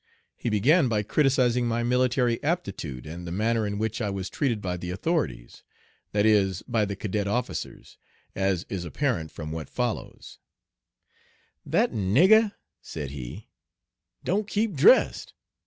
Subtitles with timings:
[0.35, 4.59] He began by criticising my military aptitude and the manner in which I was treated
[4.59, 5.61] by the authorities,
[6.11, 7.99] that is, by the cadet officers,
[8.33, 10.39] as is apparent from what follows:
[11.63, 13.49] "That nigger," said he,
[14.23, 15.35] "don't keep dressed.